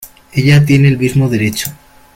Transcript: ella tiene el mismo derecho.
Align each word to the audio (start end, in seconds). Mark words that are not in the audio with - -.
ella 0.33 0.65
tiene 0.65 0.87
el 0.87 0.97
mismo 0.97 1.29
derecho. 1.29 1.71